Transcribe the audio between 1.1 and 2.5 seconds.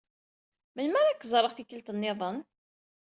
k-ẓreɣ tikkelt niḍen?